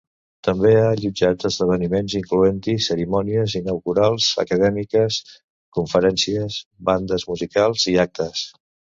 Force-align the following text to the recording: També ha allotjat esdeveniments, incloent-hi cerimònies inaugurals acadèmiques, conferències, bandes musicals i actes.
També 0.45 0.69
ha 0.75 0.85
allotjat 0.91 1.43
esdeveniments, 1.49 2.13
incloent-hi 2.19 2.73
cerimònies 2.85 3.53
inaugurals 3.59 4.29
acadèmiques, 4.43 5.17
conferències, 5.79 6.57
bandes 6.91 7.27
musicals 7.33 7.85
i 7.93 7.95
actes. 8.05 8.43